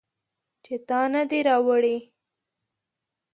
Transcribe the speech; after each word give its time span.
چې 0.63 0.75
تا 0.87 1.01
نه 1.13 1.23
دي 1.29 1.39
راوړي 1.49 1.97